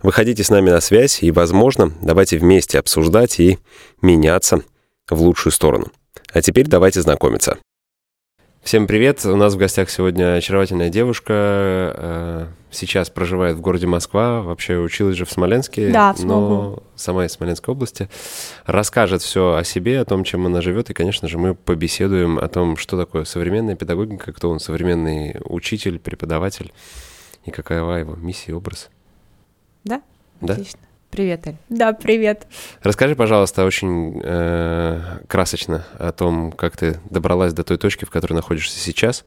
[0.00, 3.58] Выходите с нами на связь и, возможно, давайте вместе обсуждать и
[4.00, 4.62] меняться
[5.10, 5.86] в лучшую сторону.
[6.32, 7.58] А теперь давайте знакомиться.
[8.62, 9.24] Всем привет!
[9.24, 11.32] У нас в гостях сегодня очаровательная девушка.
[11.96, 14.42] э, Сейчас проживает в городе Москва.
[14.42, 18.08] Вообще училась же в Смоленске, Да, в но сама из Смоленской области.
[18.66, 20.90] Расскажет все о себе, о том, чем она живет.
[20.90, 25.98] И, конечно же, мы побеседуем о том, что такое современная педагогика, кто он современный учитель,
[25.98, 26.72] преподаватель
[27.44, 28.90] и какова его миссия и образ.
[29.88, 30.02] Да?
[30.40, 30.52] Да?
[30.54, 30.78] Отлично.
[31.10, 31.56] Привет, Эль.
[31.70, 32.46] Да, привет.
[32.82, 38.34] Расскажи, пожалуйста, очень э, красочно о том, как ты добралась до той точки, в которой
[38.34, 39.24] находишься сейчас.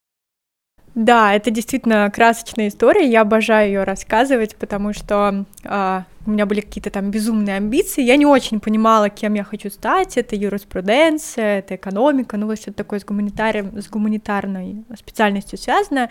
[0.94, 3.10] Да, это действительно красочная история.
[3.10, 8.04] Я обожаю ее рассказывать, потому что а, у меня были какие-то там безумные амбиции.
[8.04, 10.18] Я не очень понимала, кем я хочу стать.
[10.18, 16.10] Это юриспруденция, это экономика, ну вот что-то такое с, гуманитарием, с гуманитарной специальностью связано.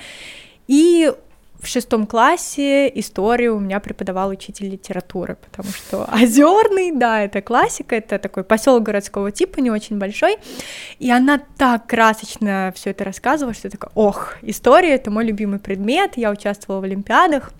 [0.67, 1.13] И
[1.63, 7.97] в шестом классе историю у меня преподавал учитель литературы, потому что Озерный, да, это классика,
[7.97, 10.39] это такой поселок городского типа, не очень большой,
[10.99, 15.59] и она так красочно все это рассказывала, что я такая, ох, история— это мой любимый
[15.59, 17.53] предмет, я участвовала в олимпиадах,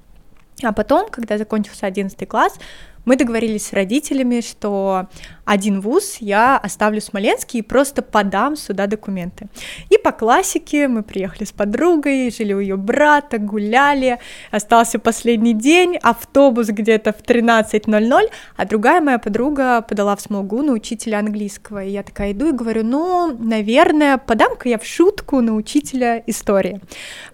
[0.63, 2.59] а потом, когда закончился 11 класс,
[3.05, 5.09] мы договорились с родителями, что
[5.51, 9.49] один вуз я оставлю Смоленске и просто подам сюда документы.
[9.89, 14.21] И по классике мы приехали с подругой, жили у ее брата, гуляли,
[14.53, 20.73] остался последний день, автобус где-то в 13.00, а другая моя подруга подала в Смолгу на
[20.73, 25.55] учителя английского, и я такая иду и говорю, ну, наверное, подам-ка я в шутку на
[25.55, 26.81] учителя истории.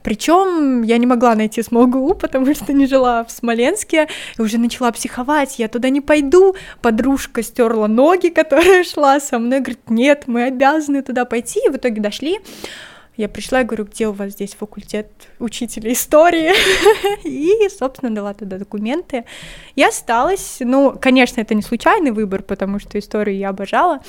[0.03, 4.09] Причем я не могла найти Смолгу, потому что не жила в Смоленске,
[4.39, 9.61] и уже начала психовать, я туда не пойду, подружка стерла ноги, которая шла со мной,
[9.61, 12.39] говорит, нет, мы обязаны туда пойти, и в итоге дошли,
[13.17, 15.09] я пришла и говорю, где у вас здесь факультет
[15.39, 16.53] учителя истории?
[17.25, 19.25] И, собственно, дала туда документы.
[19.75, 24.01] И осталась, ну, конечно, это не случайный выбор, потому что историю я обожала.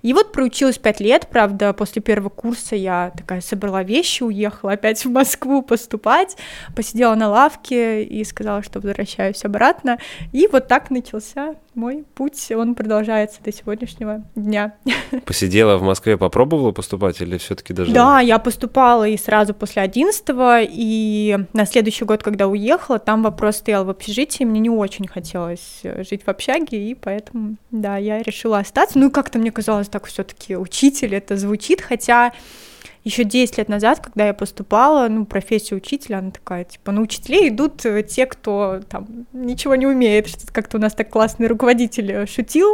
[0.00, 5.04] И вот проучилась пять лет, правда, после первого курса я такая собрала вещи, уехала опять
[5.04, 6.38] в Москву поступать,
[6.74, 9.98] посидела на лавке и сказала, что возвращаюсь обратно.
[10.32, 14.74] И вот так начался мой путь, он продолжается до сегодняшнего дня.
[15.26, 17.92] Посидела в Москве, попробовала поступать или все-таки даже...
[17.92, 20.24] Да, я поступала и сразу после 11
[20.70, 25.82] и на следующий год, когда уехала, там вопрос стоял в общежитии, мне не очень хотелось
[25.82, 28.98] жить в общаге, и поэтому, да, я решила остаться.
[28.98, 32.32] Ну и как-то мне казалось так все таки учитель это звучит, хотя
[33.06, 37.50] еще 10 лет назад, когда я поступала, ну, профессия учителя, она такая, типа, на учителей
[37.50, 42.10] идут э, те, кто там ничего не умеет, что-то как-то у нас так классный руководитель
[42.10, 42.66] э, шутил,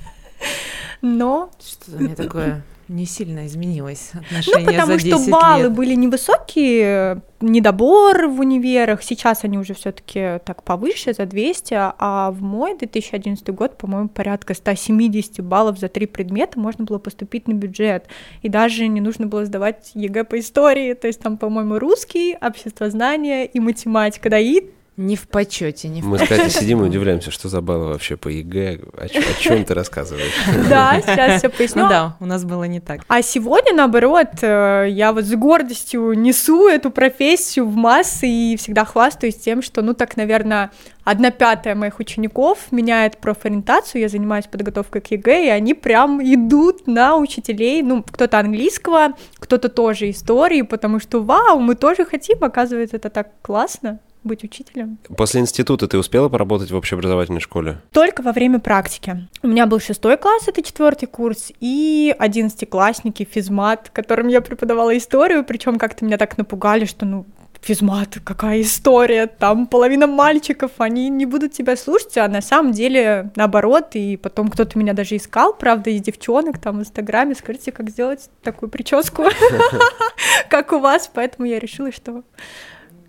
[1.02, 5.72] но Что-то мне такое не сильно изменилось Ну, отношение потому за что 10 баллы лет.
[5.72, 12.30] были невысокие, недобор в универах, сейчас они уже все таки так повыше, за 200, а
[12.30, 17.52] в мой 2011 год, по-моему, порядка 170 баллов за три предмета можно было поступить на
[17.52, 18.06] бюджет,
[18.42, 23.46] и даже не нужно было сдавать ЕГЭ по истории, то есть там, по-моему, русский, обществознание
[23.46, 24.62] и математика, да, и
[24.98, 28.16] Не в почете, не в Мы с Катей сидим и удивляемся, что за баллы вообще
[28.16, 30.34] по ЕГЭ, о, чем ты рассказываешь?
[30.68, 31.84] да, сейчас все поясню.
[31.84, 33.02] Ну да, у нас было не так.
[33.06, 38.84] А сегодня, наоборот, э, я вот с гордостью несу эту профессию в массы и всегда
[38.84, 40.72] хвастаюсь тем, что, ну, так, наверное,
[41.04, 46.88] одна пятая моих учеников меняет профориентацию, я занимаюсь подготовкой к ЕГЭ, и они прям идут
[46.88, 52.96] на учителей, ну, кто-то английского, кто-то тоже истории, потому что, вау, мы тоже хотим, оказывается,
[52.96, 54.98] это так классно быть учителем.
[55.16, 57.80] После института ты успела поработать в общеобразовательной школе?
[57.92, 59.28] Только во время практики.
[59.42, 65.44] У меня был шестой класс, это четвертый курс, и одиннадцатиклассники, физмат, которым я преподавала историю,
[65.44, 67.26] причем как-то меня так напугали, что, ну,
[67.60, 73.30] физмат, какая история, там половина мальчиков, они не будут тебя слушать, а на самом деле
[73.36, 77.90] наоборот, и потом кто-то меня даже искал, правда, из девчонок там в Инстаграме, скажите, как
[77.90, 79.24] сделать такую прическу,
[80.48, 82.22] как у вас, поэтому я решила, что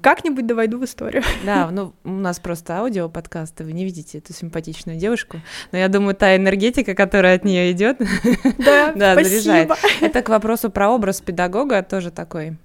[0.01, 1.24] как-нибудь да войду в историю.
[1.46, 5.38] Да, ну у нас просто аудио подкаст, и вы не видите эту симпатичную девушку,
[5.72, 7.98] но я думаю, та энергетика, которая от нее идет,
[8.57, 9.72] Да, да, заряжает.
[10.01, 12.57] Это к вопросу про образ педагога тоже такой,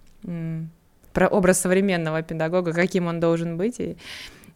[1.13, 3.97] про образ современного педагога, каким он должен быть и,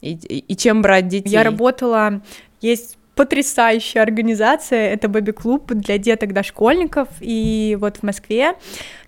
[0.01, 1.31] и, и чем брать детей.
[1.31, 2.23] Я работала,
[2.61, 8.55] есть потрясающая организация, это бэби-клуб для деток-дошкольников, и вот в Москве,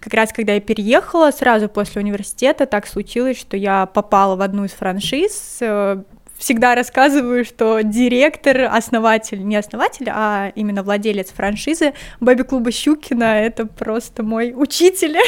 [0.00, 4.64] как раз когда я переехала, сразу после университета так случилось, что я попала в одну
[4.64, 6.02] из франшиз, э,
[6.40, 14.22] всегда рассказываю, что директор, основатель, не основатель, а именно владелец франшизы Бэби-клуба Щукина, это просто
[14.22, 15.18] мой учитель,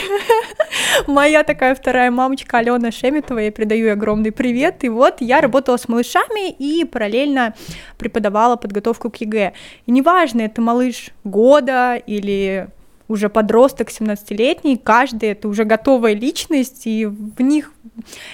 [1.07, 5.77] моя такая вторая мамочка Алена Шеметова, я передаю ей огромный привет, и вот я работала
[5.77, 7.55] с малышами и параллельно
[7.99, 9.53] преподавала подготовку к ЕГЭ,
[9.87, 12.69] и неважно, это малыш года или
[13.09, 17.73] уже подросток 17-летний, каждый это уже готовая личность, и в них,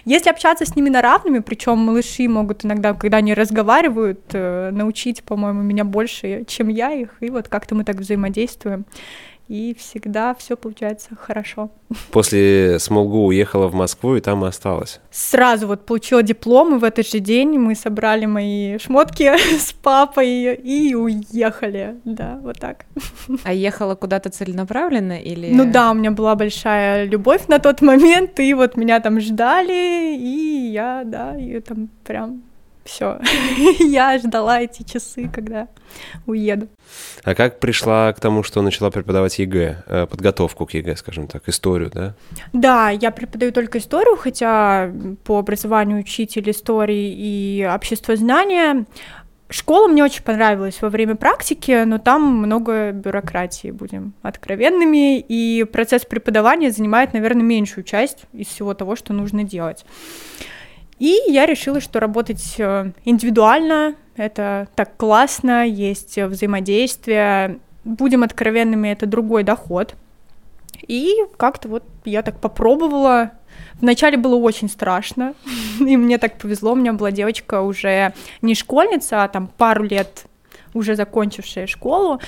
[0.04, 5.22] если общаться с ними на равными, причем малыши могут иногда, когда они разговаривают, э, научить,
[5.22, 8.84] по-моему, меня больше, чем я их, и вот как-то мы так взаимодействуем
[9.48, 11.70] и всегда все получается хорошо.
[12.10, 15.00] После Смолгу уехала в Москву и там и осталась.
[15.10, 20.54] Сразу вот получила диплом, и в этот же день мы собрали мои шмотки с папой
[20.54, 22.84] и уехали, да, вот так.
[23.44, 25.50] А ехала куда-то целенаправленно или?
[25.52, 30.14] Ну да, у меня была большая любовь на тот момент, и вот меня там ждали,
[30.14, 32.42] и я, да, ее там прям
[32.88, 33.20] все.
[33.78, 35.68] я ждала эти часы, когда
[36.26, 36.68] уеду.
[37.22, 41.48] А как пришла к тому, что начала преподавать ЕГЭ, э, подготовку к ЕГЭ, скажем так,
[41.48, 42.14] историю, да?
[42.52, 44.92] Да, я преподаю только историю, хотя
[45.24, 48.86] по образованию учитель истории и обществознания.
[49.50, 56.04] Школа мне очень понравилась во время практики, но там много бюрократии, будем откровенными, и процесс
[56.04, 59.86] преподавания занимает, наверное, меньшую часть из всего того, что нужно делать.
[60.98, 67.60] И я решила, что работать э, индивидуально— это так классно, есть взаимодействие.
[67.84, 69.94] Будем откровенными, это другой доход.
[70.86, 73.32] И как-то вот я так попробовала.
[73.80, 75.34] Вначале было очень страшно,
[75.80, 78.12] и мне так повезло, у меня была девочка уже
[78.42, 80.24] не школьница, а там пару лет
[80.74, 82.20] уже закончившая школу,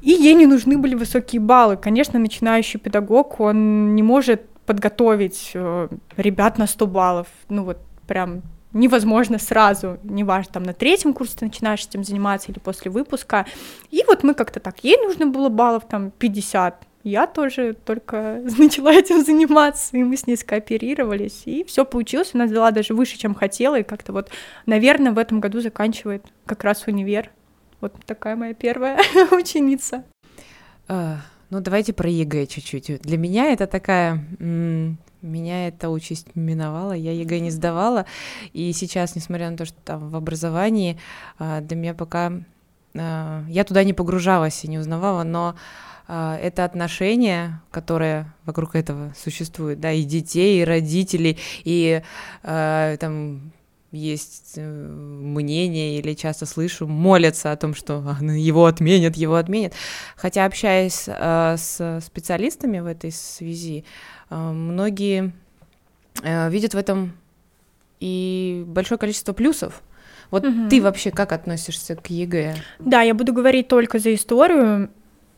[0.00, 1.76] и ей не нужны были высокие баллы.
[1.76, 7.26] Конечно, начинающий педагог, он не может подготовить э, ребят на 100 баллов.
[7.48, 7.78] Ну вот
[8.12, 8.42] прям
[8.74, 13.46] невозможно сразу, неважно, там на третьем курсе ты начинаешь этим заниматься или после выпуска.
[13.90, 18.92] И вот мы как-то так, ей нужно было баллов там 50, я тоже только начала
[18.92, 23.34] этим заниматься, и мы с ней скооперировались, и все получилось, она взяла даже выше, чем
[23.34, 24.30] хотела, и как-то вот,
[24.66, 27.30] наверное, в этом году заканчивает как раз универ.
[27.80, 28.98] Вот такая моя первая
[29.30, 30.04] ученица.
[30.86, 31.16] А,
[31.48, 33.00] ну, давайте про ЕГЭ чуть-чуть.
[33.00, 34.22] Для меня это такая
[35.22, 38.06] меня эта участь миновала, я ЕГЭ не сдавала,
[38.52, 40.98] и сейчас, несмотря на то, что там в образовании,
[41.38, 42.32] а, для меня пока...
[42.94, 45.54] А, я туда не погружалась и не узнавала, но
[46.08, 52.02] а, это отношения, которые вокруг этого существуют, да, и детей, и родителей, и
[52.42, 53.52] там
[53.92, 59.74] есть э, мнение или часто слышу, молятся о том, что его отменят, его отменят.
[60.16, 63.84] Хотя общаясь э, с специалистами в этой связи,
[64.30, 65.32] э, многие
[66.22, 67.12] э, видят в этом
[68.00, 69.82] и большое количество плюсов.
[70.30, 70.68] Вот угу.
[70.70, 72.56] ты вообще как относишься к ЕГЭ?
[72.78, 74.90] Да, я буду говорить только за историю.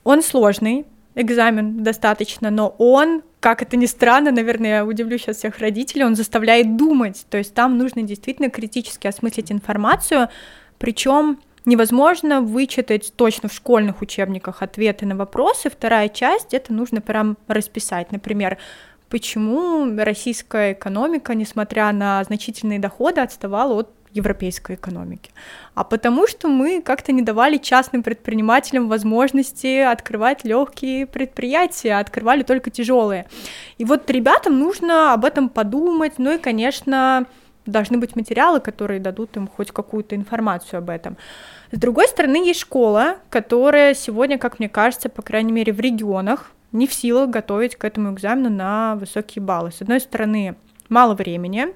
[0.05, 5.59] Он сложный, экзамен достаточно, но он, как это ни странно, наверное, я удивлю сейчас всех
[5.59, 10.29] родителей, он заставляет думать, то есть там нужно действительно критически осмыслить информацию,
[10.77, 15.69] причем невозможно вычитать точно в школьных учебниках ответы на вопросы.
[15.69, 18.57] Вторая часть это нужно прям расписать, например,
[19.09, 25.31] почему российская экономика, несмотря на значительные доходы, отставала от европейской экономики,
[25.75, 32.43] а потому что мы как-то не давали частным предпринимателям возможности открывать легкие предприятия, а открывали
[32.43, 33.27] только тяжелые.
[33.77, 37.25] И вот ребятам нужно об этом подумать, ну и, конечно,
[37.65, 41.17] должны быть материалы, которые дадут им хоть какую-то информацию об этом.
[41.71, 46.51] С другой стороны, есть школа, которая сегодня, как мне кажется, по крайней мере в регионах,
[46.71, 49.71] не в силах готовить к этому экзамену на высокие баллы.
[49.71, 50.55] С одной стороны,
[50.89, 51.67] мало времени,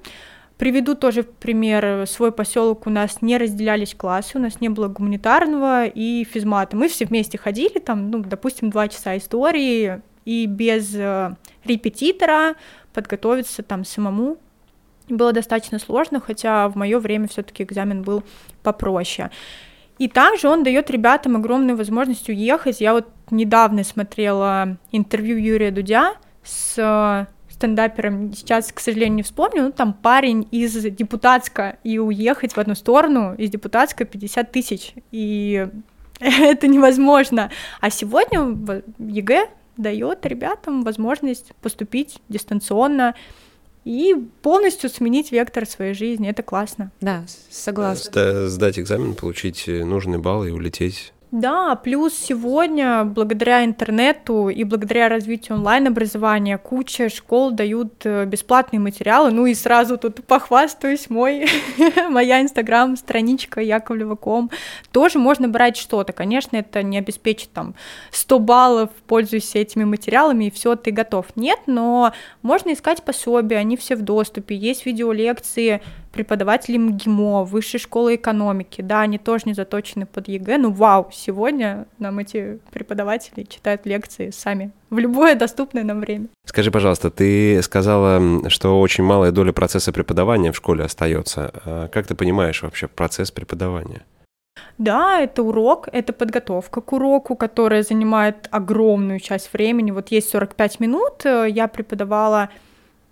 [0.60, 2.06] Приведу тоже пример.
[2.06, 6.76] Свой поселок у нас не разделялись классы, у нас не было гуманитарного и физмата.
[6.76, 12.56] Мы все вместе ходили, там, ну, допустим, два часа истории, и без э, репетитора
[12.92, 14.36] подготовиться там самому
[15.08, 18.22] было достаточно сложно, хотя в мое время все-таки экзамен был
[18.62, 19.30] попроще.
[19.96, 22.82] И также он дает ребятам огромную возможность уехать.
[22.82, 27.26] Я вот недавно смотрела интервью Юрия Дудя с
[27.60, 32.74] стендапером сейчас, к сожалению, не вспомню, ну, там парень из депутатска, и уехать в одну
[32.74, 35.68] сторону из депутатска 50 тысяч, и
[36.20, 37.50] это невозможно.
[37.80, 38.40] А сегодня
[38.98, 43.14] ЕГЭ дает ребятам возможность поступить дистанционно,
[43.82, 46.28] и полностью сменить вектор своей жизни.
[46.28, 46.92] Это классно.
[47.00, 48.46] Да, согласна.
[48.46, 55.58] Сдать экзамен, получить нужный балл и улететь да, плюс сегодня благодаря интернету и благодаря развитию
[55.58, 59.30] онлайн-образования куча школ дают э, бесплатные материалы.
[59.30, 61.46] Ну и сразу тут похвастаюсь, мой,
[62.10, 64.50] моя инстаграм-страничка yakovleva.com.
[64.90, 66.12] Тоже можно брать что-то.
[66.12, 67.76] Конечно, это не обеспечит там
[68.10, 71.26] 100 баллов, пользуйся этими материалами, и все, ты готов.
[71.36, 74.56] Нет, но можно искать пособия, они все в доступе.
[74.56, 75.80] Есть видеолекции,
[76.12, 81.86] преподаватели МГИМО, высшей школы экономики, да, они тоже не заточены под ЕГЭ, ну вау, сегодня
[81.98, 86.26] нам эти преподаватели читают лекции сами в любое доступное нам время.
[86.44, 91.52] Скажи, пожалуйста, ты сказала, что очень малая доля процесса преподавания в школе остается.
[91.64, 94.02] А как ты понимаешь вообще процесс преподавания?
[94.78, 99.90] Да, это урок, это подготовка к уроку, которая занимает огромную часть времени.
[99.90, 102.48] Вот есть 45 минут, э, я преподавала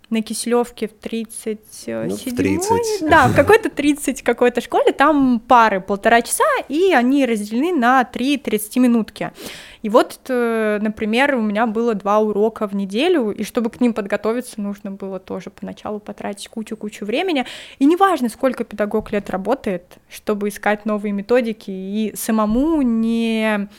[0.09, 3.09] на Киселевке в 37 ну, в 30.
[3.09, 8.37] да, в какой-то 30 какой-то школе, там пары полтора часа, и они разделены на 3
[8.37, 9.31] 30-минутки.
[9.81, 13.93] И вот, э, например, у меня было два урока в неделю, и чтобы к ним
[13.93, 17.45] подготовиться, нужно было тоже поначалу потратить кучу-кучу времени.
[17.79, 23.69] И неважно, сколько педагог лет работает, чтобы искать новые методики и самому не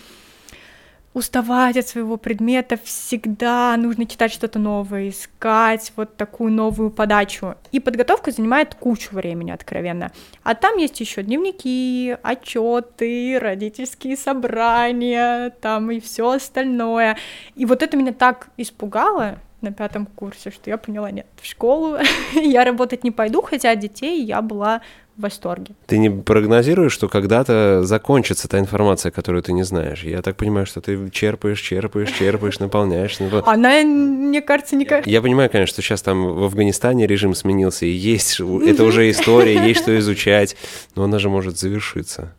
[1.13, 7.57] уставать от своего предмета, всегда нужно читать что-то новое, искать вот такую новую подачу.
[7.73, 10.13] И подготовка занимает кучу времени, откровенно.
[10.45, 17.17] А там есть еще дневники, отчеты, родительские собрания, там и все остальное.
[17.57, 21.99] И вот это меня так испугало, на пятом курсе, что я поняла, нет, в школу
[22.33, 24.81] я работать не пойду, хотя детей я была
[25.21, 25.75] в восторге.
[25.87, 30.03] Ты не прогнозируешь, что когда-то закончится та информация, которую ты не знаешь?
[30.03, 33.21] Я так понимаю, что ты черпаешь, черпаешь, черпаешь, наполняешь.
[33.21, 33.47] наполняешь.
[33.47, 35.07] Она, мне кажется, никак...
[35.07, 39.67] Я понимаю, конечно, что сейчас там в Афганистане режим сменился, и есть, это уже история,
[39.67, 40.57] есть что изучать,
[40.97, 42.35] но она же может завершиться.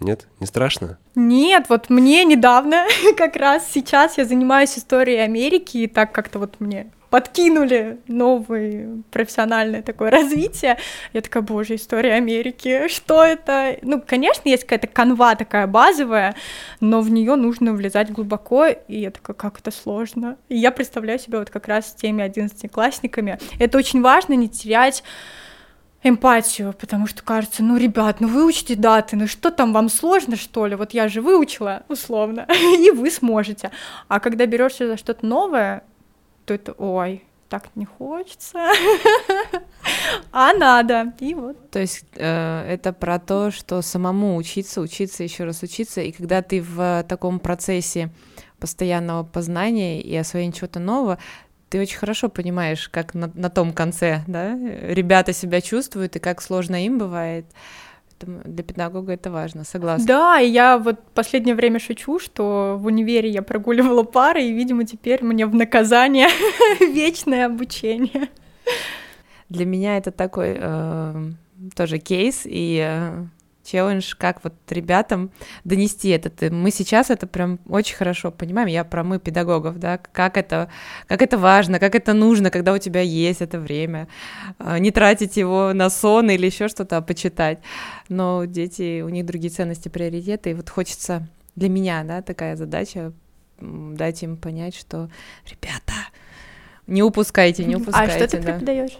[0.00, 0.26] Нет?
[0.40, 0.98] Не страшно?
[1.14, 6.56] Нет, вот мне недавно, как раз сейчас я занимаюсь историей Америки, и так как-то вот
[6.58, 10.78] мне подкинули новое профессиональное такое развитие.
[11.12, 13.78] Я такая, боже, история Америки, что это?
[13.82, 16.34] Ну, конечно, есть какая-то канва такая базовая,
[16.80, 20.36] но в нее нужно влезать глубоко, и я такая, как это сложно.
[20.48, 23.38] И я представляю себя вот как раз с теми одиннадцатиклассниками.
[23.58, 25.02] Это очень важно, не терять
[26.08, 30.66] эмпатию, потому что кажется, ну, ребят, ну выучите даты, ну что там, вам сложно, что
[30.66, 30.76] ли?
[30.76, 32.46] Вот я же выучила, условно,
[32.78, 33.70] и вы сможете.
[34.08, 35.82] А когда берешься за что-то новое,
[36.46, 38.58] то это, ой, так не хочется,
[40.32, 41.70] а надо, и вот.
[41.70, 46.42] То есть э, это про то, что самому учиться, учиться, еще раз учиться, и когда
[46.42, 48.10] ты в таком процессе
[48.58, 51.18] постоянного познания и освоения чего-то нового,
[51.68, 56.40] ты очень хорошо понимаешь, как на, на том конце, да, ребята себя чувствуют и как
[56.40, 57.46] сложно им бывает.
[58.20, 60.06] Для педагога это важно, согласна.
[60.06, 64.84] Да, и я вот последнее время шучу, что в универе я прогуливала пары, и, видимо,
[64.84, 66.28] теперь мне в наказание
[66.80, 68.28] вечное обучение.
[69.48, 71.30] Для меня это такой э,
[71.74, 73.26] тоже кейс, и э,
[73.66, 75.30] челлендж, как вот ребятам
[75.64, 76.54] донести это.
[76.54, 80.68] Мы сейчас это прям очень хорошо понимаем, я про мы педагогов, да, как это,
[81.06, 84.08] как это важно, как это нужно, когда у тебя есть это время,
[84.58, 87.58] а, не тратить его на сон или еще что-то, а почитать.
[88.08, 93.12] Но дети, у них другие ценности, приоритеты, и вот хочется для меня, да, такая задача
[93.60, 95.08] дать им понять, что,
[95.46, 95.94] ребята,
[96.86, 98.12] не упускайте, не упускайте.
[98.12, 98.52] А что ты да.
[98.52, 98.98] преподаешь?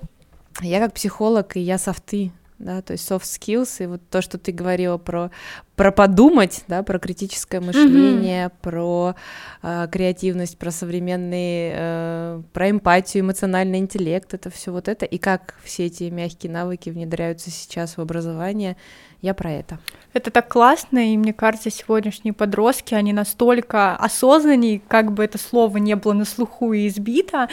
[0.62, 4.38] Я как психолог, и я софты да, то есть soft skills, и вот то, что
[4.38, 5.30] ты говорила про,
[5.74, 8.52] про подумать, да, про критическое мышление, mm-hmm.
[8.62, 9.14] про
[9.62, 15.54] э, креативность, про современный, э, про эмпатию, эмоциональный интеллект, это все вот это, и как
[15.62, 18.76] все эти мягкие навыки внедряются сейчас в образование,
[19.20, 19.78] я про это.
[20.14, 25.76] Это так классно, и мне кажется, сегодняшние подростки, они настолько осознаннее, как бы это слово
[25.76, 27.48] не было на слуху и избито,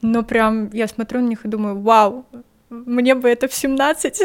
[0.00, 2.24] но прям я смотрю на них и думаю, вау,
[2.70, 4.22] мне бы это в 17.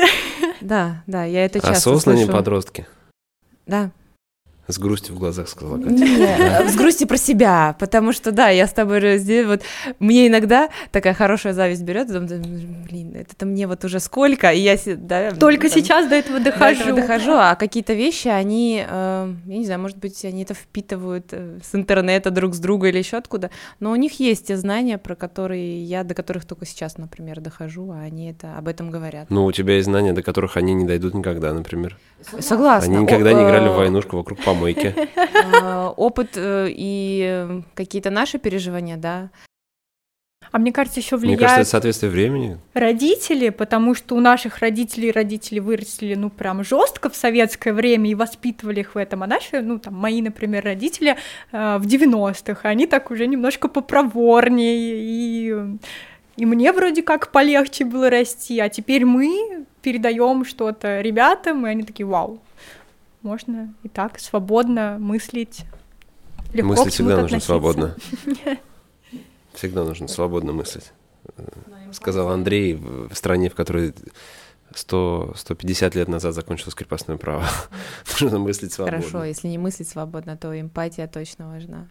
[0.61, 2.37] Да, да, я это часто Осознанные слышу.
[2.37, 2.87] подростки.
[3.65, 3.91] Да,
[4.67, 5.91] с грустью в глазах сказала Катя.
[5.91, 9.61] Нет, с грустью про себя, потому что, да, я с тобой здесь вот,
[9.99, 15.31] мне иногда такая хорошая зависть берет, блин, это мне вот уже сколько, и я, да,
[15.31, 16.75] Только там, сейчас до этого дохожу.
[16.75, 20.53] До этого дохожу, а какие-то вещи, они, э, я не знаю, может быть, они это
[20.53, 23.51] впитывают э, с интернета друг с друга или еще откуда,
[23.81, 27.91] но у них есть те знания, про которые я, до которых только сейчас, например, дохожу,
[27.91, 29.29] а они это, об этом говорят.
[29.29, 31.97] Ну, у тебя есть знания, до которых они не дойдут никогда, например.
[32.39, 32.93] Согласна.
[32.93, 34.95] Они никогда не играли в войнушку вокруг помойки.
[35.61, 39.29] А, опыт э, и какие-то наши переживания, да.
[40.51, 41.39] А мне кажется, еще влияет...
[41.39, 42.59] Мне кажется, это соответствие времени.
[42.75, 48.15] Родители, потому что у наших родителей родители выросли, ну, прям жестко в советское время и
[48.15, 51.17] воспитывали их в этом, а наши, ну, там, мои, например, родители
[51.51, 55.55] э, в 90-х, они так уже немножко попроворнее, и,
[56.37, 61.81] и мне вроде как полегче было расти, а теперь мы передаем что-то ребятам, и они
[61.81, 62.39] такие, вау,
[63.23, 65.65] можно и так свободно мыслить.
[66.53, 67.95] Легко мыслить всегда нужно свободно.
[69.53, 70.91] Всегда нужно свободно мыслить.
[71.91, 73.93] Сказал Андрей в стране, в которой
[74.75, 77.45] 100, 150 лет назад закончилось крепостное право.
[78.21, 78.99] Нужно мыслить свободно.
[78.99, 81.87] Хорошо, если не мыслить свободно, то эмпатия точно важна.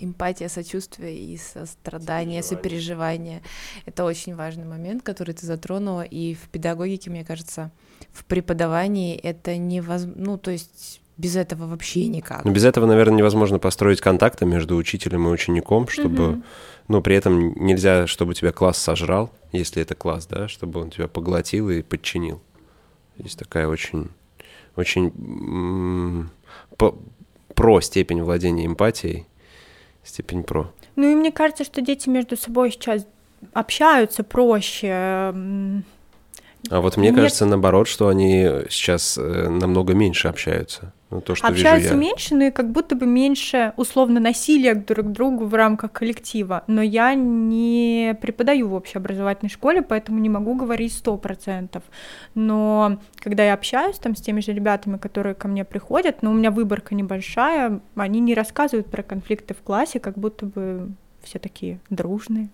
[0.00, 3.42] Эмпатия, сочувствие и сострадание, сопереживание.
[3.84, 6.02] Это очень важный момент, который ты затронула.
[6.02, 7.70] И в педагогике, мне кажется,
[8.12, 10.22] в преподавании это невозможно.
[10.24, 12.44] Ну, то есть без этого вообще никак.
[12.44, 16.42] Но без этого, наверное, невозможно построить контакты между учителем и учеником, чтобы, угу.
[16.88, 21.08] ну, при этом нельзя, чтобы тебя класс сожрал, если это класс, да, чтобы он тебя
[21.08, 22.42] поглотил и подчинил.
[23.16, 24.10] Есть такая очень,
[24.76, 26.28] очень
[26.76, 26.98] по,
[27.54, 29.26] про степень владения эмпатией,
[30.06, 30.72] степень про.
[30.94, 33.06] Ну и мне кажется, что дети между собой сейчас
[33.52, 35.32] общаются проще,
[36.68, 37.16] а вот мне Нет.
[37.16, 40.92] кажется, наоборот, что они сейчас э, намного меньше общаются.
[41.08, 42.00] Ну, то, что общаются вижу я.
[42.00, 46.64] меньше, но и как будто бы меньше условно насилия друг к другу в рамках коллектива.
[46.66, 51.84] Но я не преподаю в общеобразовательной школе, поэтому не могу говорить сто процентов.
[52.34, 56.34] Но когда я общаюсь там с теми же ребятами, которые ко мне приходят, но у
[56.34, 60.90] меня выборка небольшая, они не рассказывают про конфликты в классе, как будто бы
[61.22, 62.48] все такие дружные.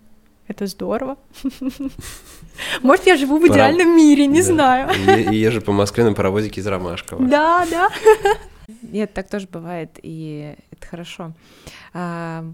[0.47, 1.17] Это здорово.
[2.81, 4.89] Может, я живу в идеальном мире, не знаю.
[5.31, 7.25] И езжу по Москве на паровозике из Ромашкова.
[7.25, 7.89] Да, да.
[8.81, 11.33] Нет, так тоже бывает, и это хорошо.
[11.93, 12.45] А,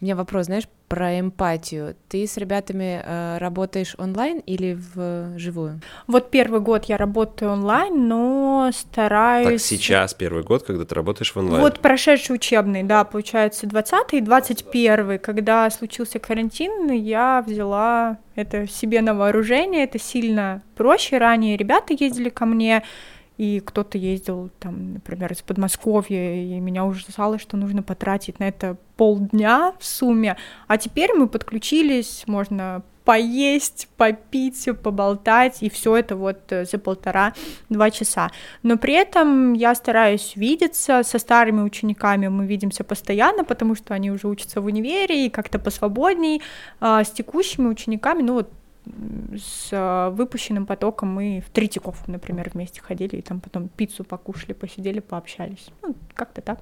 [0.00, 1.94] у меня вопрос, знаешь, про эмпатию.
[2.08, 5.80] Ты с ребятами э, работаешь онлайн или в живую?
[6.08, 9.62] Вот первый год я работаю онлайн, но стараюсь...
[9.62, 11.62] Так сейчас первый год, когда ты работаешь в онлайн?
[11.62, 19.00] Вот прошедший учебный, да, получается, 20 и 21 когда случился карантин, я взяла это себе
[19.00, 21.18] на вооружение, это сильно проще.
[21.18, 22.82] Ранее ребята ездили ко мне,
[23.40, 28.76] и кто-то ездил там, например, из Подмосковья, и меня ужасало, что нужно потратить на это
[28.98, 36.52] полдня в сумме, а теперь мы подключились, можно поесть, попить, поболтать, и все это вот
[36.52, 38.30] э, за полтора-два часа.
[38.62, 44.10] Но при этом я стараюсь видеться со старыми учениками, мы видимся постоянно, потому что они
[44.10, 46.42] уже учатся в универе и как-то посвободней,
[46.78, 48.50] а с текущими учениками, ну вот
[49.36, 54.52] с э, выпущенным потоком мы в Третьяковку, например, вместе ходили, и там потом пиццу покушали,
[54.52, 55.68] посидели, пообщались.
[55.82, 56.60] Ну, как-то так.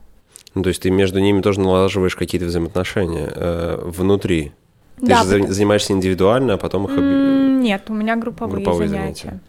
[0.54, 4.52] Ну, то есть ты между ними тоже налаживаешь какие-то взаимоотношения э, внутри.
[4.96, 5.52] Ты да, же потому...
[5.52, 7.62] занимаешься индивидуально, а потом их...
[7.62, 9.28] Нет, у меня групповые, групповые занятия.
[9.28, 9.42] занятия.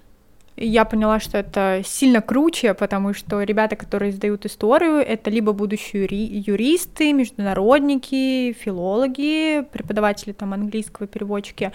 [0.61, 6.05] Я поняла, что это сильно круче, потому что ребята, которые сдают историю, это либо будущие
[6.05, 11.71] юристы, международники, филологи, преподаватели там английского, переводчики,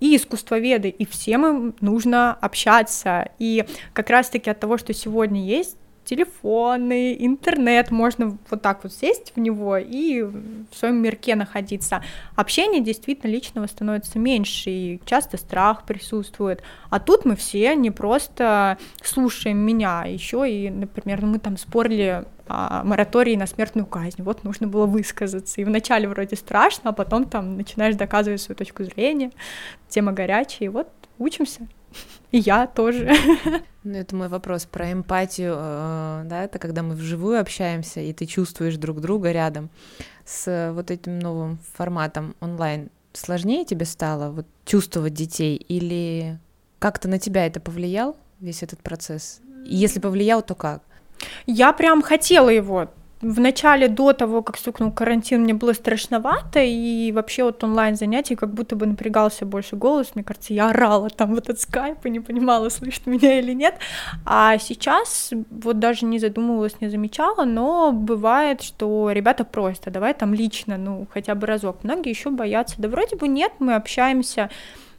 [0.00, 3.30] и искусствоведы, и всем им нужно общаться.
[3.38, 9.32] И как раз-таки от того, что сегодня есть телефоны, интернет, можно вот так вот сесть
[9.34, 12.02] в него и в своем мирке находиться.
[12.36, 16.62] Общение действительно личного становится меньше, и часто страх присутствует.
[16.88, 22.84] А тут мы все не просто слушаем меня, еще и, например, мы там спорили о
[22.84, 24.22] моратории на смертную казнь.
[24.22, 25.60] Вот нужно было высказаться.
[25.60, 29.32] И вначале вроде страшно, а потом там начинаешь доказывать свою точку зрения.
[29.88, 30.88] Тема горячая, и вот
[31.18, 31.66] учимся.
[32.36, 33.14] И я тоже.
[33.88, 38.26] Ну, это мой вопрос про эмпатию, э, да, это когда мы вживую общаемся, и ты
[38.26, 39.70] чувствуешь друг друга рядом.
[40.24, 46.36] С вот этим новым форматом онлайн сложнее тебе стало вот чувствовать детей, или
[46.80, 49.40] как-то на тебя это повлиял, весь этот процесс?
[49.64, 50.82] Если повлиял, то как?
[51.46, 52.90] Я прям хотела его
[53.26, 58.36] в начале, до того, как стукнул карантин, мне было страшновато, и вообще вот онлайн занятий
[58.36, 62.10] как будто бы напрягался больше голос, мне кажется, я орала там в этот скайп и
[62.10, 63.74] не понимала, слышит меня или нет,
[64.24, 70.14] а сейчас вот даже не задумывалась, не замечала, но бывает, что ребята просят, а давай
[70.14, 74.50] там лично, ну, хотя бы разок, многие еще боятся, да вроде бы нет, мы общаемся,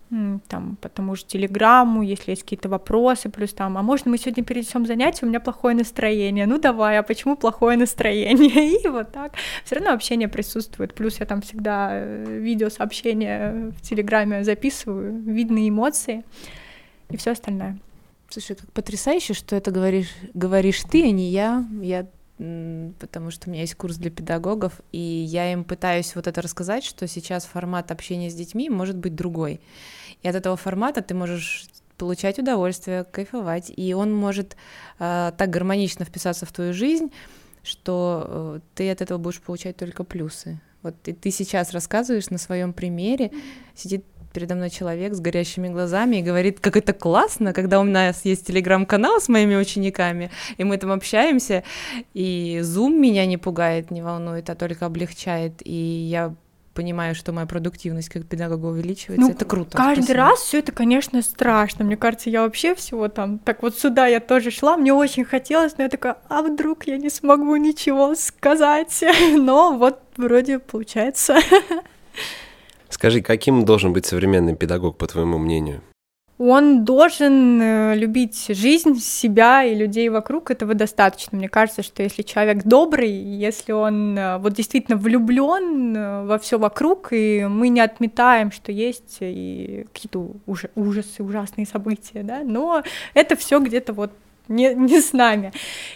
[0.09, 4.43] там, по тому же телеграмму, если есть какие-то вопросы, плюс там, а можно мы сегодня
[4.43, 8.79] перенесем занятие, у меня плохое настроение, ну давай, а почему плохое настроение?
[8.83, 9.33] И вот так.
[9.65, 10.93] Все равно общение присутствует.
[10.93, 16.23] Плюс я там всегда э, видеосообщения в телеграме записываю, видны эмоции
[17.09, 17.77] и все остальное.
[18.29, 21.65] Слушай, как потрясающе, что это говоришь, говоришь ты, а не я.
[21.81, 22.07] Я
[22.37, 26.83] потому что у меня есть курс для педагогов, и я им пытаюсь вот это рассказать,
[26.83, 29.59] что сейчас формат общения с детьми может быть другой.
[30.21, 34.55] И от этого формата ты можешь получать удовольствие, кайфовать, и он может
[34.99, 37.11] э, так гармонично вписаться в твою жизнь,
[37.63, 40.61] что э, ты от этого будешь получать только плюсы.
[40.83, 43.31] Вот и ты сейчас рассказываешь на своем примере,
[43.75, 44.05] сидит
[44.37, 48.45] передо мной человек с горящими глазами и говорит, как это классно, когда у нас есть
[48.45, 51.63] телеграм-канал с моими учениками, и мы там общаемся,
[52.13, 56.35] и Zoom меня не пугает, не волнует, а только облегчает, и я
[56.75, 59.75] понимаю, что моя продуктивность как педагога увеличивается, ну, это круто.
[59.75, 60.19] Каждый спасибо.
[60.19, 61.83] раз все это, конечно, страшно.
[61.83, 65.75] Мне кажется, я вообще всего там, так вот сюда я тоже шла, мне очень хотелось,
[65.79, 69.03] но я такая, а вдруг я не смогу ничего сказать?
[69.35, 71.39] Но вот вроде получается.
[72.89, 75.81] Скажи, каким должен быть современный педагог, по твоему мнению?
[76.37, 81.37] он должен э, любить жизнь, себя и людей вокруг, этого достаточно.
[81.37, 86.59] Мне кажется, что если человек добрый, если он э, вот действительно влюблен э, во все
[86.59, 90.29] вокруг, и мы не отметаем, что есть и какие-то
[90.75, 92.83] ужасы, ужасные события, да, но
[93.15, 94.11] это все где-то вот
[94.47, 95.53] не, не с нами.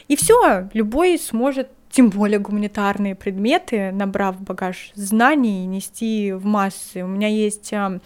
[0.07, 7.03] И все, любой сможет тем более гуманитарные предметы, набрав багаж знаний, нести в массы.
[7.03, 7.99] У меня есть а,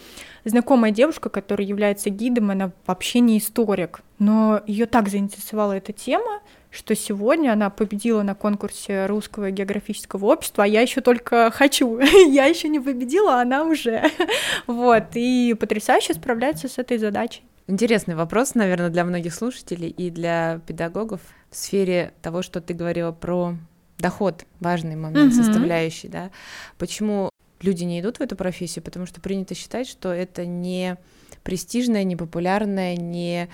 [0.44, 6.40] знакомая девушка, которая является гидом, она вообще не историк, но ее так заинтересовала эта тема,
[6.70, 12.46] что сегодня она победила на конкурсе русского географического общества, а я еще только хочу, я
[12.46, 14.02] еще не победила, а она уже,
[14.66, 17.42] вот, и потрясающе справляется с этой задачей.
[17.68, 21.20] Интересный вопрос, наверное, для многих слушателей и для педагогов
[21.50, 23.56] в сфере того, что ты говорила про
[23.98, 25.44] доход важный момент, mm-hmm.
[25.44, 26.30] составляющий, да.
[26.78, 27.30] Почему
[27.60, 28.84] люди не идут в эту профессию?
[28.84, 30.96] Потому что принято считать, что это не
[31.42, 33.48] престижная, не популярная, не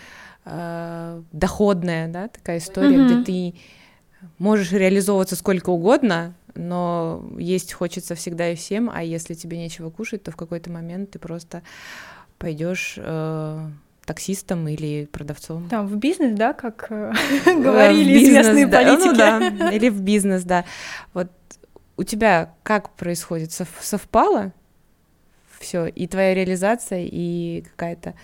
[0.44, 3.22] э, доходная, да, такая история, mm-hmm.
[3.22, 3.54] где ты
[4.38, 10.22] можешь реализовываться сколько угодно, но есть хочется всегда и всем, а если тебе нечего кушать,
[10.22, 11.62] то в какой-то момент ты просто
[12.38, 13.70] пойдешь э,
[14.04, 15.68] таксистом или продавцом.
[15.68, 17.12] Там в бизнес, да, как э,
[17.46, 19.08] говорили бизнес, известные да, политики.
[19.08, 20.64] Ну, да, или в бизнес, да.
[21.14, 21.30] Вот
[21.96, 23.52] у тебя как происходит?
[23.52, 24.52] Совпало
[25.58, 28.14] все, и твоя реализация, и какая-то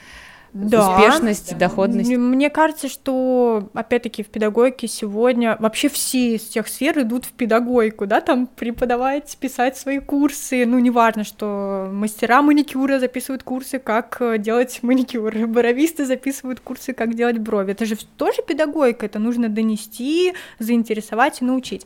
[0.52, 0.96] да.
[0.96, 1.68] успешность, да.
[1.68, 2.11] доходность.
[2.11, 8.06] Мне кажется, что, опять-таки, в педагогике сегодня вообще все из всех сфер идут в педагогику,
[8.06, 14.38] да, там преподавать, писать свои курсы, ну, неважно, что мастера маникюра записывают курсы, как э,
[14.38, 17.72] делать маникюр, бровисты записывают курсы, как делать брови.
[17.72, 21.84] Это же тоже педагогика, это нужно донести, заинтересовать и научить.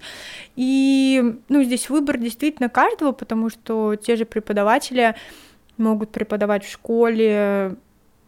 [0.56, 5.14] И, ну, здесь выбор действительно каждого, потому что те же преподаватели
[5.76, 7.76] могут преподавать в школе,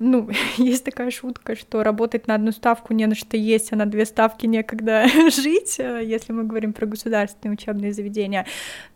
[0.05, 3.87] ну, есть такая шутка, что работать на одну ставку не на что есть, а на
[3.87, 8.47] две ставки некогда жить, э, если мы говорим про государственные учебные заведения.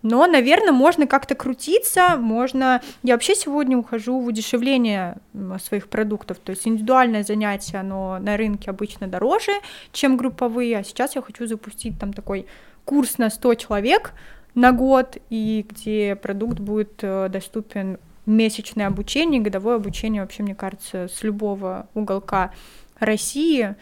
[0.02, 2.82] Но, наверное, можно как-то крутиться, можно...
[3.02, 5.16] Я вообще сегодня ухожу в удешевление
[5.64, 9.52] своих продуктов, то есть индивидуальное занятие, оно на рынке обычно дороже,
[9.92, 12.46] чем групповые, а сейчас я хочу запустить там такой
[12.84, 14.12] курс на 100 человек,
[14.54, 21.08] на год, и где продукт будет э, доступен месячное обучение, годовое обучение вообще, мне кажется,
[21.08, 22.52] с любого уголка
[22.98, 23.74] России.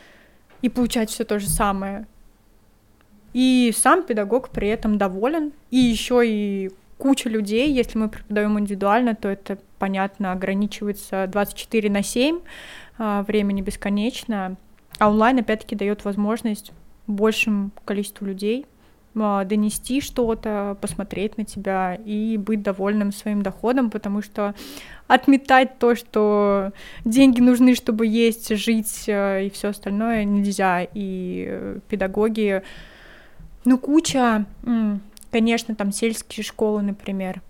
[0.63, 2.07] И получать все то же самое.
[3.35, 9.15] И сам педагог при этом доволен, и еще и куча людей, если мы преподаем индивидуально,
[9.15, 12.41] то это, понятно, ограничивается 24 на 7,
[12.97, 14.57] а, времени бесконечно,
[14.99, 16.73] а онлайн, опять-таки, дает возможность
[17.07, 18.65] большему количеству людей
[19.17, 24.55] донести что-то, посмотреть на тебя и быть довольным своим доходом, потому что
[25.07, 26.73] отметать то, что
[27.05, 30.87] деньги нужны, чтобы есть, жить э, и все остальное нельзя.
[30.93, 32.63] И педагоги,
[33.65, 34.45] ну, куча,
[35.31, 37.41] конечно, там сельские школы, например,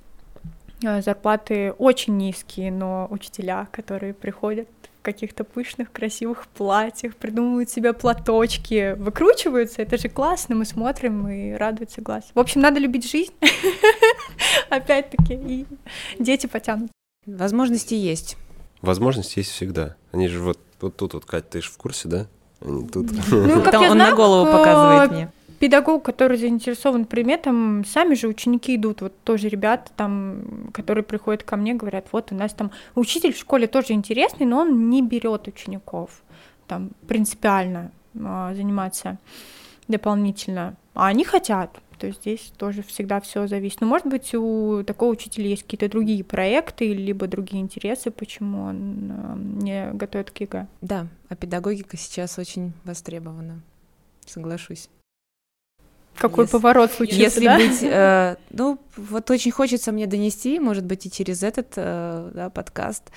[0.85, 4.69] э, зарплаты очень низкие, но учителя, которые приходят
[5.07, 12.03] каких-то пышных, красивых платьях, придумывают себе платочки, выкручиваются, это же классно, мы смотрим и радуется
[12.03, 12.25] глаз.
[12.35, 13.33] В общем, надо любить жизнь,
[14.69, 15.67] опять-таки, и
[16.19, 16.91] дети потянут.
[17.25, 18.37] Возможности есть.
[18.83, 19.95] Возможности есть всегда.
[20.11, 22.27] Они же вот, вот тут вот, Кать, ты же в курсе, да?
[22.61, 23.13] Они тут.
[23.31, 29.01] Ну, как он на голову показывает мне педагог, который заинтересован предметом, сами же ученики идут,
[29.01, 33.39] вот тоже ребята там, которые приходят ко мне, говорят, вот у нас там учитель в
[33.39, 36.23] школе тоже интересный, но он не берет учеников,
[36.67, 39.19] там принципиально э, заниматься
[39.89, 43.81] дополнительно, а они хотят, то есть здесь тоже всегда все зависит.
[43.81, 49.11] Но может быть у такого учителя есть какие-то другие проекты либо другие интересы, почему он
[49.11, 50.67] э, не готовит к ЕГЭ.
[50.83, 53.63] Да, а педагогика сейчас очень востребована,
[54.27, 54.89] соглашусь.
[56.19, 57.57] Какой Если- поворот случился, Если да?
[57.57, 62.51] быть, э, ну, вот очень хочется мне донести, может быть, и через этот э, да,
[62.51, 63.11] подкаст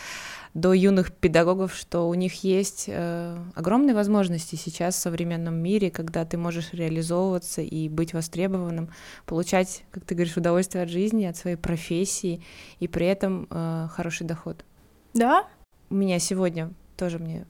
[0.53, 6.25] до юных педагогов, что у них есть э, огромные возможности сейчас в современном мире, когда
[6.25, 8.89] ты можешь реализовываться и быть востребованным,
[9.25, 12.43] получать, как ты говоришь, удовольствие от жизни, от своей профессии
[12.79, 14.65] и при этом э, хороший доход.
[15.13, 15.45] Да?
[15.89, 17.45] У меня сегодня тоже мне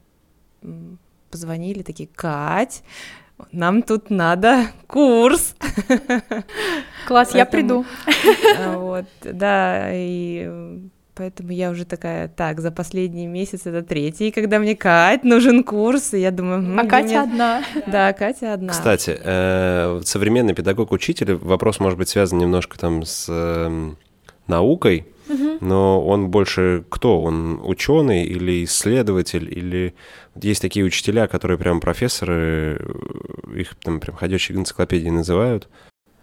[1.32, 2.84] позвонили такие, Кать,
[3.52, 5.56] нам тут надо курс.
[7.08, 7.86] Класс, я приду.
[8.58, 10.78] А, Вот, да, и э,
[11.16, 16.14] поэтому я уже такая, так, за последний месяц это третий, когда мне Кать нужен курс,
[16.14, 17.64] и я думаю, А Катя мне- одна.
[17.88, 18.72] Да, Катя одна.
[18.74, 23.98] Кстати, э, современный педагог-учитель, вопрос может быть связан немножко там с эм,
[25.62, 27.22] но он больше кто?
[27.22, 29.94] Он ученый или исследователь, или
[30.36, 35.68] есть такие учителя, которые прям профессоры, э, их там прям ходячие энциклопедии называют.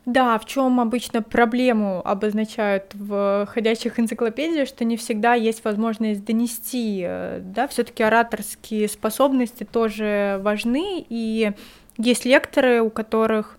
[0.06, 7.02] Да, в чем обычно проблему обозначают в ходячих энциклопедиях, что не всегда есть возможность донести,
[7.04, 11.50] э, да, все-таки ораторские способности тоже важны, и
[11.98, 13.58] есть лекторы, у которых,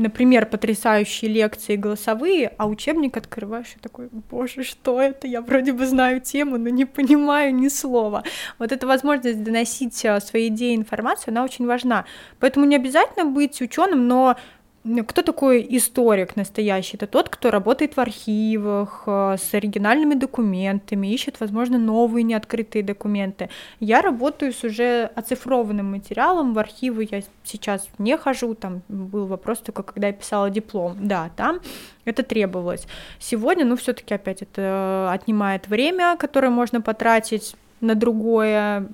[0.00, 5.26] например, потрясающие лекции голосовые, а учебник открываешь и такой, боже, что это?
[5.26, 8.24] Я вроде бы знаю тему, но не понимаю ни слова.
[8.58, 12.04] Вот эта возможность доносить э, свои идеи информацию, она очень важна.
[12.38, 14.36] Поэтому не обязательно быть ученым, но
[14.82, 16.96] Кто такой историк настоящий?
[16.96, 23.50] Это тот, кто работает в архивах э, с оригинальными документами, ищет, возможно, новые неоткрытые документы.
[23.78, 29.58] Я работаю с уже оцифрованным материалом, в архивы я сейчас не хожу, там был вопрос
[29.58, 30.96] только, когда я писала диплом.
[30.98, 31.60] Да, там
[32.06, 32.86] это требовалось.
[33.18, 38.88] Сегодня, ну, все таки опять это отнимает время, которое можно потратить на другое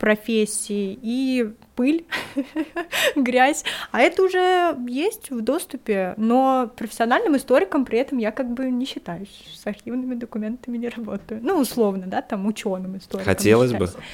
[0.00, 2.06] профессии, и пыль,
[3.16, 8.70] грязь, а это уже есть в доступе, но профессиональным историком при этом я как бы
[8.70, 11.40] не считаюсь, с архивными документами не работаю.
[11.42, 13.32] Ну, условно, да, там ученым историком.
[13.32, 13.86] Хотелось бы.
[13.86, 14.04] считаюсь.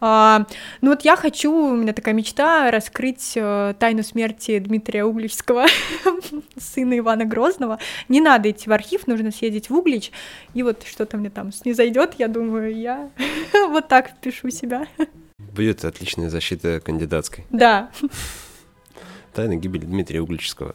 [0.00, 0.46] А,
[0.80, 5.66] ну вот я хочу, у меня такая мечта, раскрыть э, тайну смерти Дмитрия Угличского,
[6.58, 7.78] сына Ивана Грозного.
[8.08, 10.10] Не надо идти в архив, нужно съездить в Углич,
[10.54, 13.10] и вот что-то мне там снизойдет, я думаю, я
[13.68, 14.86] вот так впишу себя.
[15.38, 17.44] Будет отличная защита кандидатской.
[17.50, 17.90] Да,
[19.34, 20.74] Тайна гибели Дмитрия Углического.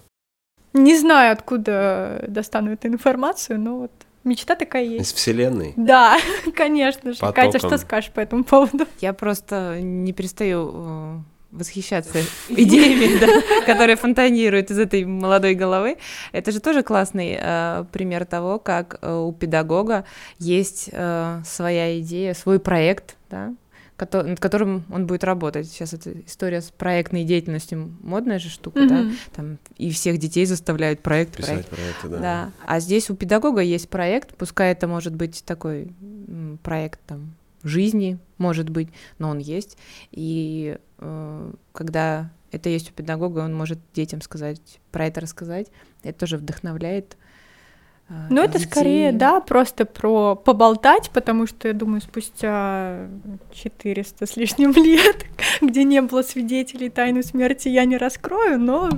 [0.73, 3.91] не знаю, откуда достану эту информацию, но вот
[4.25, 5.15] мечта такая Из есть.
[5.15, 5.73] вселенной.
[5.75, 6.17] Да,
[6.55, 7.19] конечно же.
[7.19, 7.59] Катя, Потоком.
[7.59, 8.85] что скажешь по этому поводу?
[8.99, 11.17] Я просто не перестаю э,
[11.51, 15.97] восхищаться идеями, да, которые фонтанируют из этой молодой головы.
[16.31, 20.05] Это же тоже классный э, пример того, как э, у педагога
[20.39, 23.53] есть э, своя идея, свой проект, да,
[23.99, 25.67] над которым он будет работать.
[25.67, 29.13] Сейчас эта история с проектной деятельностью модная же штука, да, Мгм.
[29.35, 31.69] там и всех детей заставляют проект, Писать проект.
[31.69, 32.19] про это, да.
[32.19, 32.51] Да.
[32.65, 35.93] А здесь у педагога есть проект, пускай это может быть такой
[36.63, 39.77] проект там жизни, может быть, но он есть.
[40.11, 45.67] И э, когда это есть у педагога, он может детям сказать, про это рассказать.
[46.03, 47.17] Это тоже вдохновляет.
[48.09, 48.69] Э, Ну, это детей.
[48.71, 53.07] скорее, да, просто про поболтать, потому что, я думаю, спустя
[53.53, 55.25] 400 с лишним лет,
[55.61, 58.89] где не было свидетелей тайны смерти, я не раскрою, но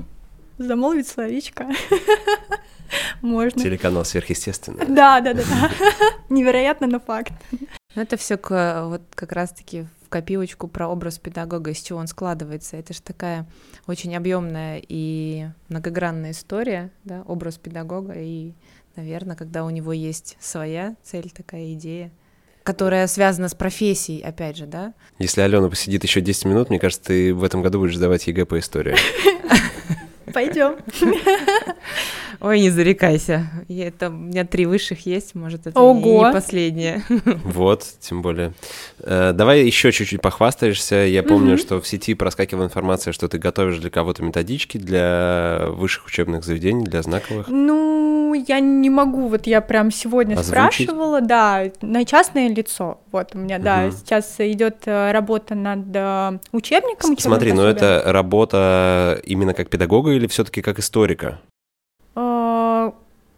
[0.58, 1.68] замолвить словечко
[3.22, 3.62] можно.
[3.62, 4.86] Телеканал сверхъестественное.
[4.86, 5.44] Да, да, да.
[6.30, 7.34] Невероятно, но факт.
[7.96, 8.38] Ну, это все
[8.88, 12.78] вот как раз-таки в копилочку про образ педагога, из чего он складывается.
[12.78, 13.46] Это же такая
[13.88, 18.14] очень объемная и многогранная история, да, образ педагога.
[18.16, 18.54] И,
[18.98, 22.12] наверное, когда у него есть своя цель, такая идея,
[22.64, 24.94] которая связана с профессией, опять же, да.
[25.20, 28.46] Если Алена посидит еще 10 минут, мне кажется, ты в этом году будешь сдавать ЕГЭ
[28.46, 28.96] по истории.
[30.34, 30.76] Пойдем.
[32.40, 33.50] Ой, не зарекайся.
[33.68, 36.28] И это, у меня три высших есть, может, это Ого.
[36.28, 37.04] не последнее.
[37.44, 38.54] Вот, тем более.
[39.00, 40.96] Э, Давай еще чуть-чуть похвастаешься.
[40.96, 46.06] Я помню, что в сети проскакивала информация, что ты готовишь для кого-то методички для высших
[46.08, 47.48] учебных заведений, для знаковых.
[47.48, 50.50] Ну, я не могу, вот я прям сегодня Озвучить?
[50.88, 53.00] спрашивала, да, на частное лицо.
[53.12, 57.18] Вот у меня, да, сейчас идет э, работа над э, учебником.
[57.18, 57.78] С- Смотри, но пособием.
[57.78, 61.40] это работа именно как педагога или все-таки как историка?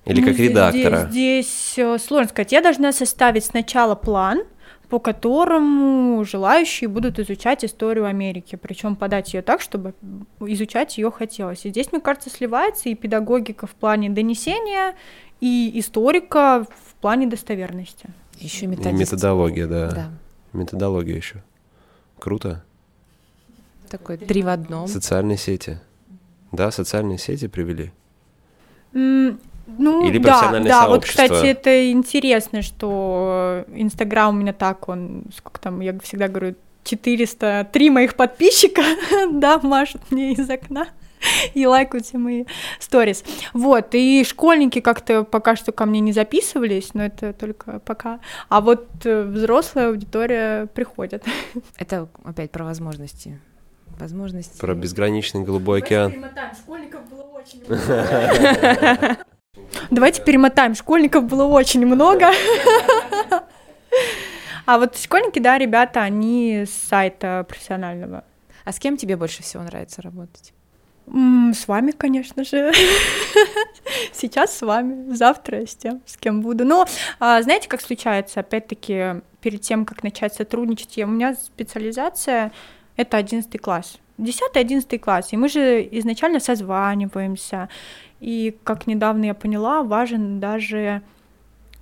[0.09, 1.07] Или ну, как здесь- редактора?
[1.09, 2.51] Здесь, здесь, э, сложно сказать.
[2.51, 4.43] Я должна составить сначала план,
[4.89, 9.93] по которому желающие будут изучать историю Америки, причем подать ее так, чтобы
[10.41, 11.65] изучать ее хотелось.
[11.65, 14.95] И здесь, мне кажется, сливается и педагогика в плане донесения,
[15.41, 18.07] и историка в плане достоверности.
[18.39, 18.99] Еще И методист.
[19.13, 19.91] методология, да.
[19.91, 20.11] Да.
[20.53, 21.43] Методология еще.
[22.17, 22.63] Круто.
[23.89, 24.87] Такой три в одном.
[24.87, 25.79] Социальные сети.
[26.51, 27.91] Да, социальные сети привели.
[29.77, 31.23] Ну, Или да, профессиональное да, вот, сообщество.
[31.23, 37.89] кстати, это интересно, что Инстаграм у меня так, он, сколько там, я всегда говорю, 403
[37.89, 38.81] моих подписчика,
[39.31, 40.87] да, машут мне из окна
[41.53, 42.45] и лайкают все мои
[42.79, 43.23] сторис.
[43.53, 48.19] Вот, и школьники как-то пока что ко мне не записывались, но это только пока.
[48.47, 51.25] А вот э, взрослая аудитория приходит.
[51.77, 53.39] Это опять про возможности.
[53.99, 54.59] Возможности.
[54.59, 56.13] Про безграничный голубой океан.
[56.63, 59.17] Школьников было очень много.
[59.91, 60.75] Давайте перемотаем.
[60.75, 62.31] Школьников было очень много.
[64.65, 68.23] А вот школьники, да, ребята, они с сайта профессионального.
[68.65, 70.53] А с кем тебе больше всего нравится работать?
[71.07, 72.71] С вами, конечно же.
[74.13, 76.65] Сейчас с вами, завтра с тем, с кем буду.
[76.65, 76.85] Но
[77.19, 82.51] а, знаете, как случается, опять-таки, перед тем, как начать сотрудничать, я- у меня специализация—
[82.95, 83.97] это 11 класс.
[84.19, 87.69] 10-11 класс, и мы же изначально созваниваемся,
[88.19, 91.01] и, как недавно я поняла, важен даже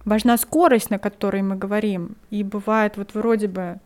[0.06, 2.16] важна скорость, на которой мы говорим.
[2.30, 3.80] И бывает вот вроде бы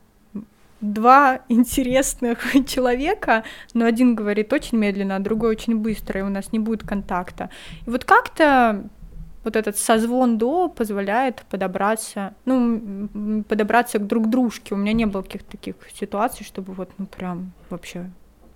[0.82, 6.52] два интересных человека, но один говорит очень медленно, а другой очень быстро, и у нас
[6.52, 7.50] не будет контакта.
[7.86, 8.84] И вот как-то
[9.44, 14.76] вот этот созвон до позволяет подобраться, ну, подобраться к друг дружке.
[14.76, 18.12] У меня не было каких-то таких ситуаций, чтобы вот, ну, прям вообще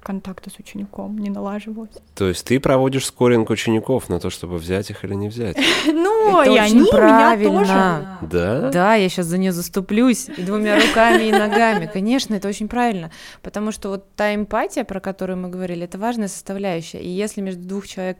[0.05, 1.89] контакта с учеником не налаживалось.
[2.13, 5.57] То есть ты проводишь скоринг учеников на то, чтобы взять их или не взять?
[5.87, 8.17] Ну, и они меня правильно.
[8.19, 8.29] тоже.
[8.31, 8.69] Да?
[8.71, 11.89] Да, я сейчас за нее заступлюсь и двумя руками и ногами.
[11.91, 16.27] Конечно, это очень правильно, потому что вот та эмпатия, про которую мы говорили, это важная
[16.27, 16.99] составляющая.
[16.99, 18.17] И если между двух человек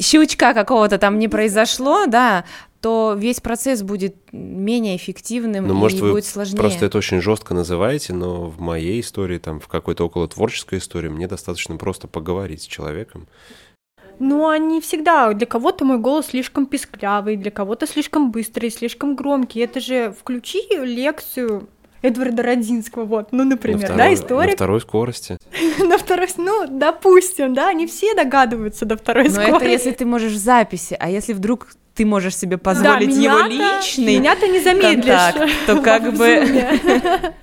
[0.00, 2.44] щелчка какого-то там не произошло, да,
[2.84, 6.58] то весь процесс будет менее эффективным Ну, и может, вы будет сложнее.
[6.58, 11.08] Просто это очень жестко называете, но в моей истории, там, в какой-то около творческой истории,
[11.08, 13.26] мне достаточно просто поговорить с человеком.
[14.18, 15.32] Ну, они всегда.
[15.32, 19.60] Для кого-то мой голос слишком писклявый, для кого-то слишком быстрый, слишком громкий.
[19.60, 21.70] Это же включи лекцию
[22.02, 25.38] Эдварда Родзинского, вот, ну, на, например, второй, да, на историк второй скорости.
[25.78, 29.56] на второй, ну, допустим, да, не все догадываются до второй Но скорости.
[29.56, 33.44] это если ты можешь в записи, а если вдруг ты можешь себе Да, позволить его
[33.46, 35.04] меня-то- личный Меня-то не замедлишь.
[35.04, 36.44] контакт, то как бы-.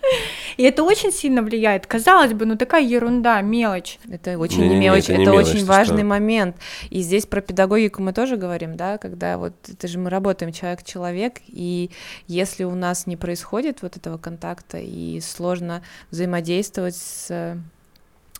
[0.57, 1.87] И это очень сильно влияет.
[1.87, 3.97] Казалось бы, ну такая ерунда, мелочь.
[4.09, 6.05] Это очень Не-не-не, не мелочь, это это, не мелочь, очень важный что?
[6.05, 6.57] момент.
[6.89, 11.39] И здесь про педагогику мы тоже говорим, да, когда вот это же мы работаем человек-человек,
[11.47, 11.89] и
[12.27, 17.27] если у нас не происходит вот этого контакта и сложно взаимодействовать с,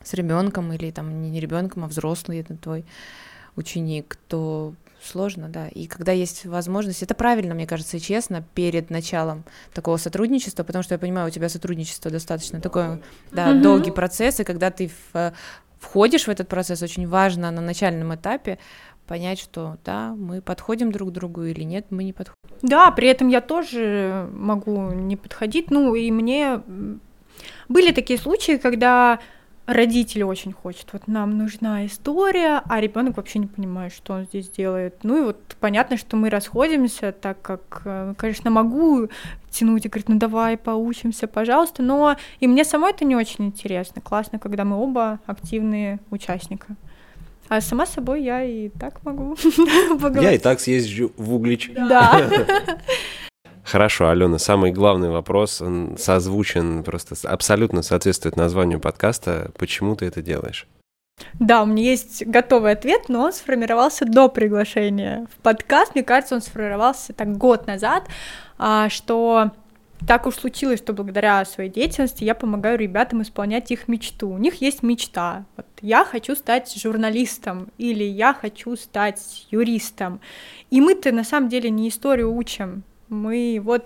[0.04, 2.84] с ребенком или там не ребенком, а взрослый это твой
[3.56, 5.68] ученик, то сложно, да.
[5.68, 10.84] И когда есть возможность, это правильно, мне кажется, и честно, перед началом такого сотрудничества, потому
[10.84, 13.62] что я понимаю, у тебя сотрудничество достаточно такое, да, Мгм.
[13.62, 15.32] долгий процесс, и когда ты в- э,
[15.80, 18.60] входишь в этот процесс, очень важно на начальном этапе
[19.08, 22.36] понять, что да, мы подходим друг к другу или нет, мы не подходим.
[22.62, 25.72] Да, при этом я тоже могу не подходить.
[25.72, 26.62] Ну, и мне
[27.68, 29.20] были такие случаи, когда
[29.74, 34.50] родители очень хочет, вот нам нужна история, а ребенок вообще не понимает, что он здесь
[34.50, 34.96] делает.
[35.04, 39.08] Ну и вот понятно, что мы расходимся, так как, э, конечно, могу
[39.50, 44.02] тянуть и говорить, ну давай поучимся, пожалуйста, но и мне самой это не очень интересно.
[44.02, 46.76] Классно, когда мы оба активные участника.
[47.50, 50.42] А сама собой я и так могу Я и поговорить.
[50.42, 51.72] так съезжу в Углич.
[51.76, 52.30] Да.
[53.72, 59.52] Хорошо, Алена, самый главный вопрос, он созвучен, просто абсолютно соответствует названию подкаста.
[59.58, 60.68] Почему ты это делаешь?
[61.40, 65.96] Да, у меня есть готовый ответ, но он сформировался до приглашения в подкаст.
[65.96, 68.10] Мне кажется, он сформировался так год назад,
[68.58, 69.52] а, что
[70.06, 74.32] так уж случилось, что благодаря своей деятельности я помогаю ребятам исполнять их мечту.
[74.32, 75.46] У них есть мечта.
[75.56, 80.20] Вот я хочу стать журналистом или я хочу стать юристом.
[80.72, 82.84] И мы-то на самом деле не историю учим.
[83.12, 83.86] Мы вот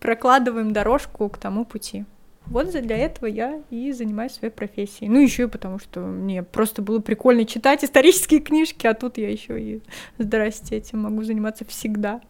[0.00, 2.04] прокладываем дорожку к тому пути.
[2.46, 5.08] Вот для этого я и занимаюсь своей профессией.
[5.08, 9.30] Ну, еще и потому, что мне просто было прикольно читать исторические книжки, а тут я
[9.30, 9.82] еще и,
[10.18, 12.20] здрасте, этим могу заниматься всегда.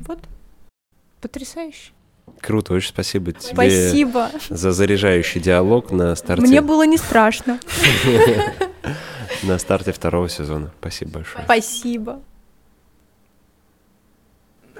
[0.00, 0.20] Вот.
[1.20, 1.92] Потрясающе.
[2.40, 4.30] Круто, очень спасибо тебе Спасибо.
[4.50, 7.58] за заряжающий диалог на старте, Мне было не страшно.
[9.42, 10.70] на старте второго сезона.
[10.78, 11.44] Спасибо большое.
[11.44, 12.20] Спасибо.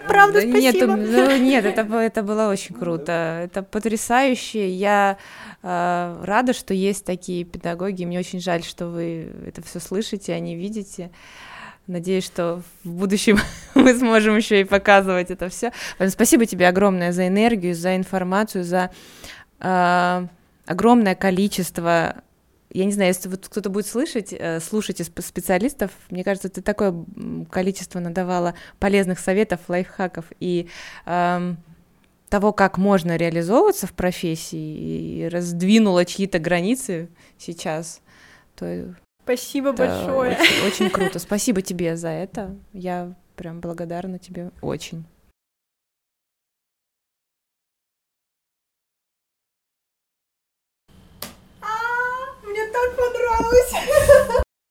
[0.09, 0.97] Правда, Да Нет, спасибо.
[0.97, 3.43] ну, нет, это, это было очень круто.
[3.45, 4.71] Это потрясающе.
[4.71, 5.19] Я
[5.63, 8.05] э, рада, что есть такие педагоги.
[8.05, 11.11] Мне очень жаль, что вы это все слышите, а не видите.
[11.87, 13.39] Надеюсь, что в будущем
[13.75, 15.73] мы сможем еще и показывать это все.
[16.09, 18.91] Спасибо тебе огромное за энергию, за информацию, за
[19.61, 20.27] э,
[20.67, 22.23] огромное количество
[22.71, 26.61] я не знаю, если вот кто-то будет слышать, э, слушать из специалистов, мне кажется, ты
[26.61, 26.95] такое
[27.51, 30.69] количество надавала полезных советов, лайфхаков и
[31.07, 31.57] эм,
[32.29, 37.09] того, как можно реализовываться в профессии и раздвинула чьи-то границы
[37.39, 38.01] сейчас,
[38.55, 38.95] то
[39.25, 40.39] Спасибо большое.
[40.39, 41.19] Очень, очень круто.
[41.19, 42.57] Спасибо тебе за это.
[42.73, 45.05] Я прям благодарна тебе очень.
[52.79, 54.43] так понравилось.